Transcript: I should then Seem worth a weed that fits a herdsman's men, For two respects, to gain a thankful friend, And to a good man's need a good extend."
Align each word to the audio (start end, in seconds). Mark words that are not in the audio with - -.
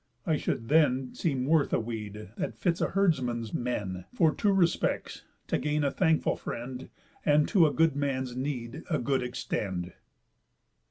I 0.25 0.35
should 0.35 0.67
then 0.67 1.13
Seem 1.13 1.45
worth 1.45 1.71
a 1.71 1.79
weed 1.79 2.29
that 2.35 2.57
fits 2.57 2.81
a 2.81 2.87
herdsman's 2.87 3.53
men, 3.53 4.05
For 4.15 4.33
two 4.33 4.51
respects, 4.51 5.25
to 5.45 5.59
gain 5.59 5.83
a 5.83 5.91
thankful 5.91 6.35
friend, 6.35 6.89
And 7.23 7.47
to 7.49 7.67
a 7.67 7.71
good 7.71 7.95
man's 7.95 8.35
need 8.35 8.81
a 8.89 8.97
good 8.97 9.21
extend." 9.21 9.93